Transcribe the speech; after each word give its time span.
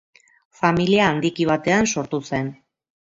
Familia 0.61 1.09
handiki 1.09 1.45
batean 1.49 1.89
sortu 1.91 2.21
zen. 2.31 2.51